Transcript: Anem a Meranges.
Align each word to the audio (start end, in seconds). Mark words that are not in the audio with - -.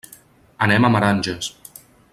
Anem 0.67 0.87
a 0.87 0.91
Meranges. 0.95 1.51